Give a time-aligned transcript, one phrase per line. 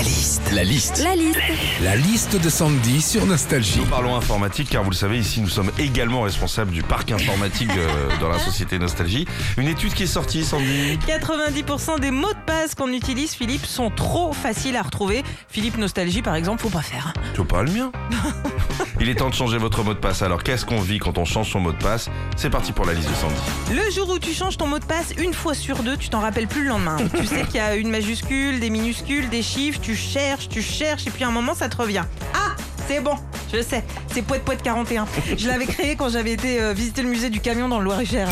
[0.00, 0.52] La liste.
[0.54, 1.02] La liste.
[1.04, 1.38] La liste.
[1.82, 3.80] La liste de Sandy sur Nostalgie.
[3.80, 7.68] Nous parlons informatique car vous le savez ici nous sommes également responsables du parc informatique
[7.76, 9.26] euh, dans la société Nostalgie.
[9.58, 10.98] Une étude qui est sortie Sandy.
[11.06, 15.22] 90% des mots de passe qu'on utilise, Philippe, sont trop faciles à retrouver.
[15.48, 17.12] Philippe Nostalgie, par exemple, faut pas faire.
[17.34, 17.92] Tu veux pas le mien
[19.00, 20.22] Il est temps de changer votre mot de passe.
[20.22, 22.08] Alors qu'est-ce qu'on vit quand on change son mot de passe?
[22.36, 23.34] C'est parti pour la liste de Sandy.
[23.70, 26.20] Le jour où tu changes ton mot de passe, une fois sur deux, tu t'en
[26.20, 26.96] rappelles plus le lendemain.
[27.16, 31.06] tu sais qu'il y a une majuscule, des minuscules, des chiffres, tu cherches, tu cherches,
[31.06, 32.04] et puis à un moment, ça te revient.
[32.34, 32.56] Ah
[32.90, 33.14] c'est bon,
[33.54, 35.06] je sais, c'est Poète Poète 41.
[35.38, 38.28] Je l'avais créé quand j'avais été euh, visiter le musée du camion dans le Loir-et-Cher.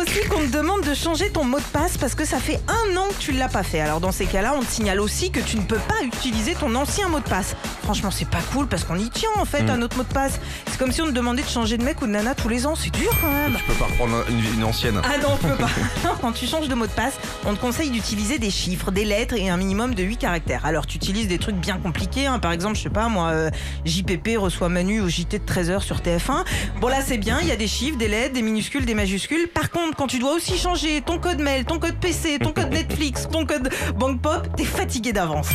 [0.00, 2.96] Aussi qu'on te demande de changer ton mot de passe parce que ça fait un
[2.96, 3.80] an que tu l'as pas fait.
[3.80, 6.74] Alors dans ces cas-là, on te signale aussi que tu ne peux pas utiliser ton
[6.74, 7.54] ancien mot de passe.
[7.82, 10.40] Franchement, c'est pas cool parce qu'on y tient en fait à notre mot de passe.
[10.68, 12.66] C'est comme si on te demandait de changer de mec ou de nana tous les
[12.66, 12.76] ans.
[12.76, 13.54] C'est dur quand même.
[13.58, 15.02] Tu peux pas reprendre une, une ancienne.
[15.04, 15.68] Ah non, on peut pas.
[16.22, 19.34] Quand tu changes de mot de passe, on te conseille d'utiliser des chiffres, des lettres
[19.34, 20.64] et un minimum de 8 caractères.
[20.64, 22.38] Alors tu utilises des trucs bien compliqués, hein.
[22.38, 23.50] par exemple, je sais pas moi, euh,
[23.84, 26.44] JPP reçoit Manu au JT de 13h sur TF1.
[26.80, 29.48] Bon là c'est bien, il y a des chiffres, des lettres, des minuscules, des majuscules.
[29.48, 32.70] Par contre, quand tu dois aussi changer ton code mail, ton code PC, ton code
[32.70, 35.48] Netflix, ton code Bank Pop, t'es fatigué d'avance.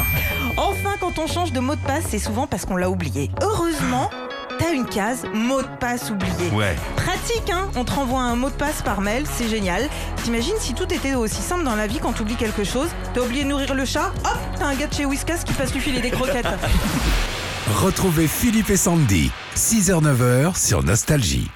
[0.58, 3.30] Enfin, quand on change de mot de passe, c'est souvent parce qu'on l'a oublié.
[3.42, 4.10] Heureusement,
[4.60, 6.50] t'as une case mot de passe oublié.
[6.54, 6.76] Ouais.
[6.96, 9.88] Pratique, hein On te renvoie un mot de passe par mail, c'est génial.
[10.24, 12.90] T'imagines si tout était aussi simple dans la vie quand t'oublies quelque chose?
[13.14, 14.12] T'as oublié de nourrir le chat?
[14.24, 16.48] Hop T'as un gars de chez Whiskas qui passe lui filer des croquettes.
[17.82, 19.32] Retrouvez Philippe et Sandy.
[19.56, 21.50] 6h-9h sur Nostalgie.